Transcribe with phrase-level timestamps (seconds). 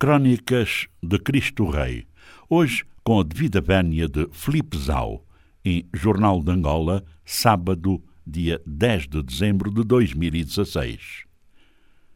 [0.00, 2.06] Crónicas de Cristo Rei,
[2.48, 5.26] hoje com a devida vénia de Filipe Zau,
[5.64, 11.24] em Jornal de Angola, sábado, dia 10 de dezembro de 2016.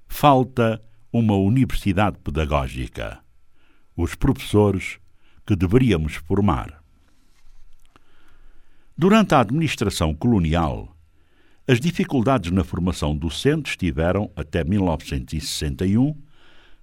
[0.06, 0.80] Falta
[1.12, 3.18] uma universidade pedagógica.
[3.96, 5.00] Os professores
[5.44, 6.84] que deveríamos formar.
[8.96, 10.96] Durante a administração colonial,
[11.66, 16.14] as dificuldades na formação docente estiveram, até 1961,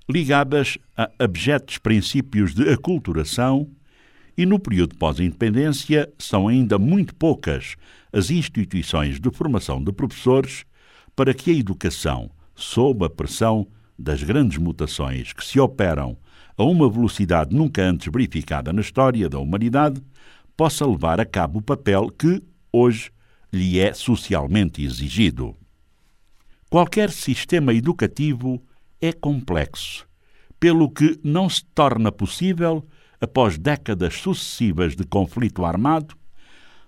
[0.09, 3.69] ligadas a abjetos princípios de aculturação
[4.35, 7.75] e, no período pós-independência, são ainda muito poucas
[8.11, 10.65] as instituições de formação de professores
[11.15, 13.67] para que a educação, sob a pressão
[13.97, 16.17] das grandes mutações que se operam
[16.57, 20.01] a uma velocidade nunca antes verificada na história da humanidade,
[20.57, 23.11] possa levar a cabo o papel que, hoje,
[23.53, 25.55] lhe é socialmente exigido.
[26.69, 28.61] Qualquer sistema educativo
[29.01, 30.07] é complexo,
[30.59, 32.85] pelo que não se torna possível,
[33.21, 36.15] após décadas sucessivas de conflito armado,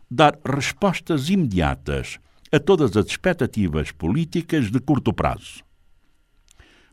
[0.10, 2.20] dar respostas imediatas
[2.52, 5.64] a todas as expectativas políticas de curto prazo.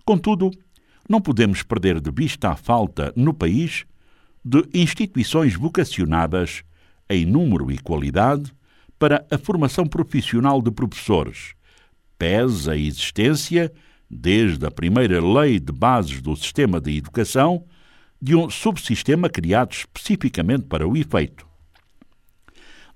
[0.05, 0.51] Contudo,
[1.09, 3.85] não podemos perder de vista a falta, no país,
[4.45, 6.63] de instituições vocacionadas,
[7.11, 8.53] em número e qualidade,
[8.99, 11.55] para a formação profissional de professores,
[12.19, 13.73] pese a existência
[14.11, 17.65] desde a primeira lei de bases do sistema de educação,
[18.21, 21.47] de um subsistema criado especificamente para o efeito.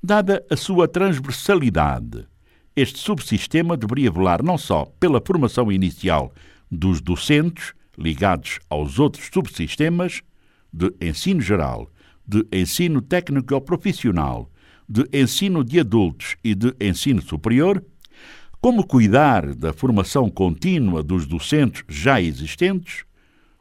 [0.02, 2.26] Dada a sua transversalidade,
[2.74, 6.32] este subsistema deveria velar não só pela formação inicial
[6.70, 10.22] dos docentes ligados aos outros subsistemas
[10.72, 11.90] de ensino geral,
[12.26, 14.50] de ensino técnico profissional,
[14.88, 17.84] de ensino de adultos e de ensino superior,
[18.62, 23.04] como cuidar da formação contínua dos docentes já existentes,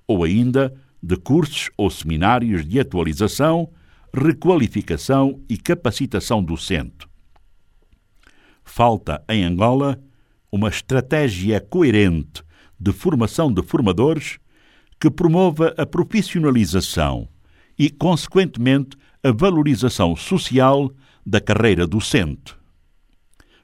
[0.07, 0.71] ou ainda
[1.01, 3.67] de cursos ou seminários de atualização,
[4.13, 7.07] requalificação e capacitação docente.
[8.63, 9.99] Falta em Angola
[10.51, 12.43] uma estratégia coerente
[12.79, 14.37] de formação de formadores
[14.99, 17.27] que promova a profissionalização
[17.75, 20.93] e, consequentemente, a valorização social
[21.25, 22.55] da carreira docente.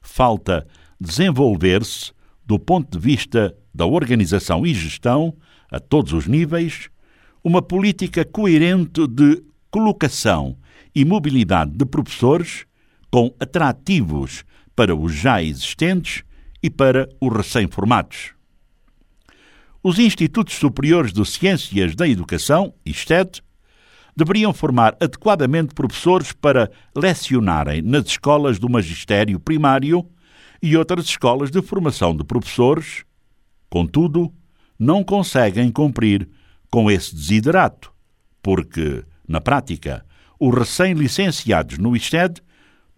[0.02, 0.66] Falta
[1.00, 2.12] desenvolver-se,
[2.46, 5.36] do ponto de vista da organização e gestão,
[5.72, 6.90] a todos os níveis,
[7.44, 10.58] uma política coerente de colocação
[10.96, 12.66] e mobilidade de professores
[13.12, 14.44] com atrativos
[14.76, 16.24] para os já existentes
[16.62, 18.34] e para os recém-formados.
[19.84, 23.42] Os Institutos Superiores de Ciências da Educação, ISTED,
[24.16, 30.04] deveriam formar adequadamente professores para lecionarem nas escolas do magistério primário
[30.62, 33.04] e outras escolas de formação de professores,
[33.70, 34.34] contudo,
[34.78, 36.28] não conseguem cumprir
[36.70, 37.92] com esse desiderato,
[38.42, 40.06] porque, na prática,
[40.40, 42.42] os recém-licenciados no ISTED,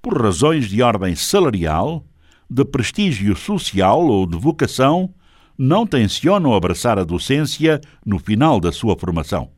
[0.01, 2.05] por razões de ordem salarial,
[2.49, 5.13] de prestígio social ou de vocação,
[5.57, 9.51] não tencionam abraçar a docência no final da sua formação.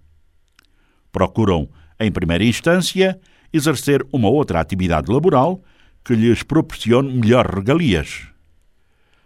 [1.11, 1.69] Procuram,
[1.99, 3.19] em primeira instância,
[3.53, 5.61] exercer uma outra atividade laboral
[6.03, 8.27] que lhes proporcione melhores regalias.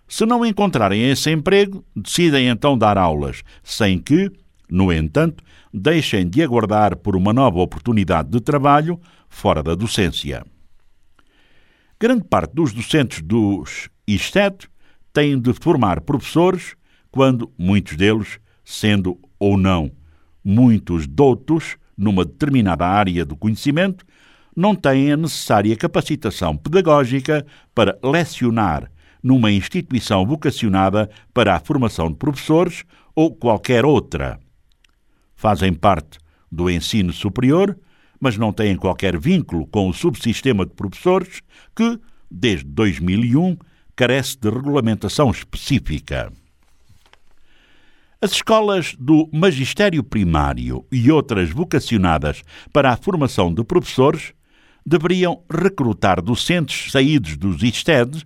[0.08, 4.32] Se não encontrarem esse emprego, decidem então dar aulas, sem que,
[4.70, 5.44] no entanto,
[5.74, 10.46] deixem de aguardar por uma nova oportunidade de trabalho fora da docência.
[12.00, 14.68] Grande parte dos docentes dos ISTET
[15.12, 16.76] têm de formar professores
[17.10, 19.92] quando muitos deles, sendo ou não
[20.44, 24.06] muitos doutos numa determinada área do conhecimento,
[24.56, 28.90] não têm a necessária capacitação pedagógica para lecionar
[29.22, 32.84] numa instituição vocacionada para a formação de professores
[33.16, 34.40] ou qualquer outra.
[35.36, 36.20] Fazem parte
[36.52, 37.78] do ensino superior,
[38.20, 41.42] mas não têm qualquer vínculo com o subsistema de professores
[41.76, 42.00] que,
[42.32, 43.58] desde 2001,
[43.96, 46.32] carece de regulamentação específica.
[48.22, 52.42] As escolas do magistério primário e outras vocacionadas
[52.72, 54.34] para a formação de professores
[54.86, 58.26] deveriam recrutar docentes saídos dos ISTED,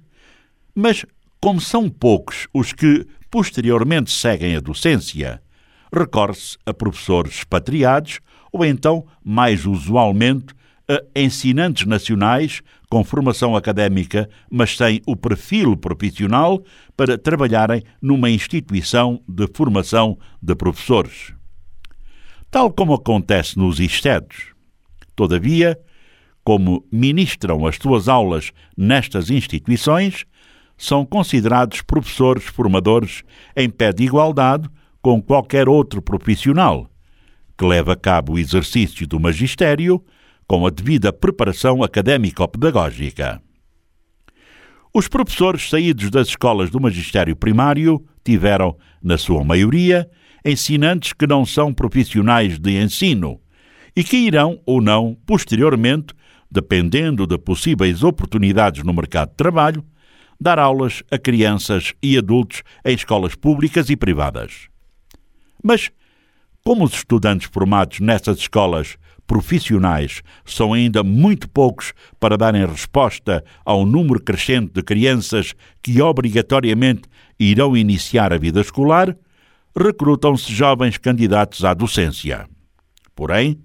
[0.76, 1.06] mas
[1.40, 5.42] como são poucos os que posteriormente seguem a docência,
[5.94, 8.20] recorre-se a professores expatriados
[8.52, 10.54] ou então, mais usualmente,
[10.88, 16.64] a ensinantes nacionais com formação académica, mas sem o perfil profissional
[16.98, 21.34] para trabalharem numa instituição de formação de professores.
[22.50, 24.48] Tal como acontece nos ISTEDs.
[25.16, 25.80] Todavia,
[26.50, 30.26] como ministram as suas aulas nestas instituições,
[30.76, 33.22] são considerados professores formadores
[33.56, 34.68] em pé de igualdade
[35.00, 36.90] com qualquer outro profissional
[37.56, 40.04] que leva a cabo o exercício do magistério
[40.48, 43.40] com a devida preparação académico-pedagógica.
[44.92, 50.10] Os professores saídos das escolas do magistério primário tiveram, na sua maioria,
[50.44, 53.40] ensinantes que não são profissionais de ensino
[53.96, 56.18] e que irão ou não, posteriormente,
[56.50, 59.84] dependendo de possíveis oportunidades no mercado de trabalho,
[60.40, 64.68] dar aulas a crianças e adultos em escolas públicas e privadas.
[65.62, 65.92] Mas,
[66.64, 68.98] como os estudantes formados nessas escolas
[69.28, 75.54] profissionais são ainda muito poucos para darem resposta ao número crescente de crianças
[75.84, 77.04] que obrigatoriamente
[77.40, 79.16] irão iniciar a vida escolar,
[79.78, 82.48] recrutam-se jovens candidatos à docência.
[83.16, 83.62] Porém,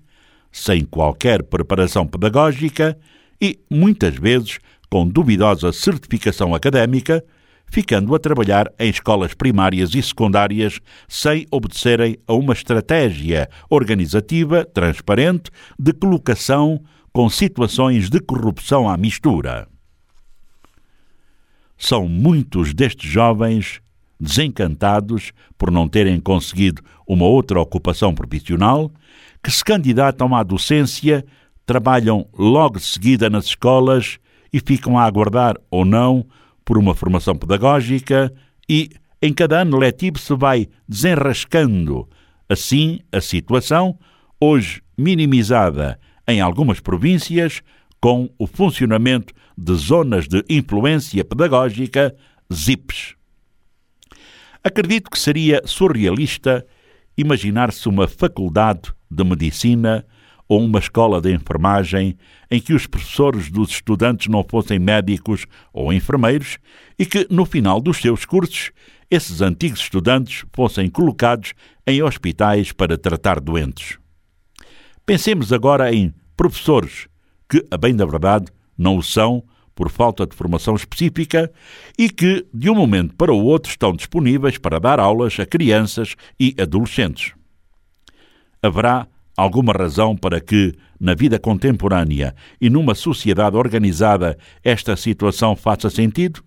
[0.54, 2.96] sem qualquer preparação pedagógica
[3.42, 7.24] e, muitas vezes, com duvidosa certificação académica,
[7.66, 10.78] ficando a trabalhar em escolas primárias e secundárias
[11.08, 16.80] sem obedecerem a uma estratégia organizativa transparente de colocação
[17.12, 19.66] com situações de corrupção à mistura.
[21.76, 23.80] São muitos destes jovens
[24.20, 28.92] desencantados por não terem conseguido uma outra ocupação profissional
[29.44, 31.23] que se candidatam à docência,
[31.67, 34.19] trabalham logo de seguida nas escolas
[34.50, 36.25] e ficam a aguardar ou não
[36.64, 38.32] por uma formação pedagógica
[38.67, 38.88] e
[39.20, 42.08] em cada ano letivo se vai desenrascando
[42.49, 43.99] assim a situação,
[44.41, 47.61] hoje minimizada em algumas províncias,
[48.00, 52.14] com o funcionamento de zonas de influência pedagógica,
[52.50, 53.14] ZIPs.
[54.62, 56.67] Acredito que seria surrealista
[57.17, 60.05] imaginar-se uma faculdade de medicina
[60.49, 62.16] ou uma escola de enfermagem
[62.50, 66.58] em que os professores dos estudantes não fossem médicos ou enfermeiros
[66.99, 68.70] e que, no final dos seus cursos,
[69.11, 71.55] esses antigos estudantes fossem colocados
[71.87, 73.99] em hospitais para tratar doentes.
[75.06, 77.08] Pensemos agora em professores
[77.49, 78.46] que, a bem da verdade,
[78.76, 79.43] não o são
[79.75, 81.52] por falta de formação específica
[81.99, 86.14] e que, de um momento para o outro, estão disponíveis para dar aulas a crianças
[86.38, 87.32] e adolescentes.
[88.64, 89.06] Haverá
[89.37, 96.43] alguma razão para que, na vida contemporânea e numa sociedade organizada, esta situação faça sentido?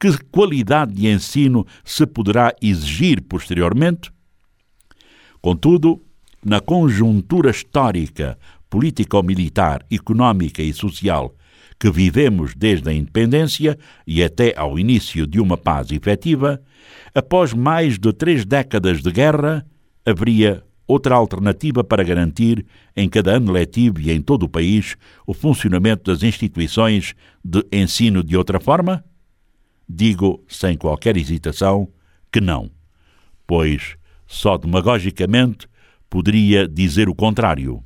[0.00, 4.10] Que qualidade de ensino se poderá exigir posteriormente?
[5.42, 6.02] Contudo,
[6.42, 8.38] na conjuntura histórica,
[8.70, 11.34] político-militar, económica e social
[11.78, 16.62] que vivemos desde a independência e até ao início de uma paz efetiva,
[17.14, 19.66] após mais de três décadas de guerra,
[20.06, 22.66] haveria outra alternativa para garantir,
[22.96, 24.96] em cada ano letivo e em todo o país,
[25.26, 27.14] o funcionamento das instituições
[27.44, 29.04] de ensino de outra forma?
[29.88, 31.88] Digo, sem qualquer hesitação,
[32.32, 32.70] que não,
[33.46, 33.96] pois
[34.26, 35.68] só demagogicamente
[36.08, 37.82] poderia dizer o contrário.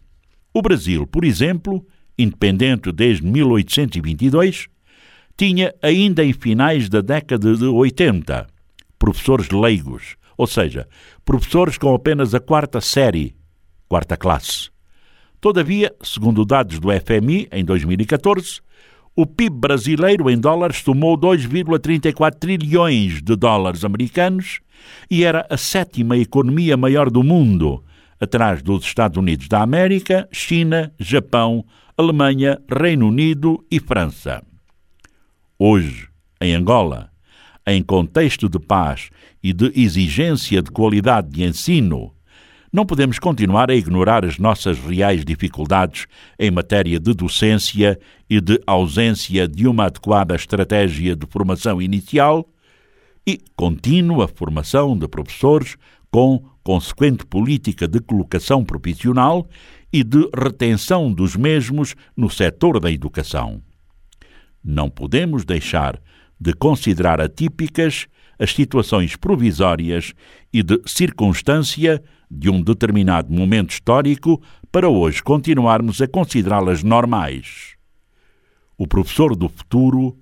[0.52, 1.86] O Brasil, por exemplo,
[2.18, 4.68] independente desde 1822,
[5.36, 8.46] tinha ainda em finais da década de 80
[8.98, 10.88] professores leigos ou seja,
[11.24, 13.36] professores com apenas a quarta série,
[13.88, 14.70] quarta classe.
[15.40, 18.60] Todavia, segundo dados do FMI, em 2014,
[19.16, 24.60] o PIB brasileiro em dólares tomou 2,34 trilhões de dólares americanos
[25.10, 27.84] e era a sétima economia maior do mundo,
[28.18, 31.64] atrás dos Estados Unidos da América, China, Japão,
[31.96, 34.42] Alemanha, Reino Unido e França.
[35.56, 36.08] Hoje,
[36.40, 37.10] em Angola,
[37.66, 39.10] em contexto de paz
[39.42, 42.14] e de exigência de qualidade de ensino,
[42.72, 46.06] não podemos continuar a ignorar as nossas reais dificuldades
[46.36, 52.48] em matéria de docência e de ausência de uma adequada estratégia de formação inicial
[53.24, 55.76] e contínua formação de professores
[56.10, 59.48] com consequente política de colocação profissional
[59.92, 63.62] e de retenção dos mesmos no setor da educação.
[64.64, 66.00] Não podemos deixar
[66.40, 68.06] de considerar atípicas
[68.38, 70.12] as situações provisórias
[70.52, 77.74] e de circunstância de um determinado momento histórico para hoje continuarmos a considerá-las normais.
[78.76, 80.18] O professor do futuro,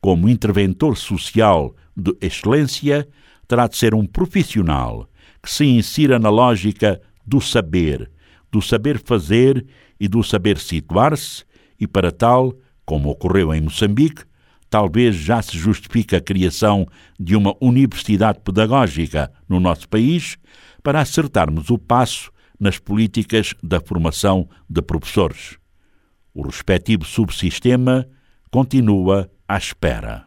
[0.00, 3.08] como interventor social de excelência,
[3.48, 5.08] terá de ser um profissional
[5.42, 8.10] que se insira na lógica do saber,
[8.52, 9.66] do saber fazer
[9.98, 11.44] e do saber situar-se,
[11.80, 14.24] e para tal, como ocorreu em Moçambique,
[14.70, 16.86] talvez já se justifique a criação
[17.18, 20.36] de uma universidade pedagógica no nosso país
[20.82, 25.58] para acertarmos o passo nas políticas da formação de professores.
[26.34, 28.06] O respectivo subsistema
[28.50, 30.26] continua à espera.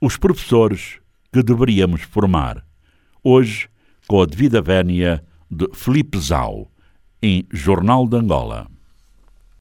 [0.00, 0.98] Os professores
[1.32, 2.64] que deveríamos formar.
[3.22, 3.68] Hoje,
[4.08, 6.70] com a devida vénia de Felipe Zau,
[7.22, 8.66] em Jornal de Angola.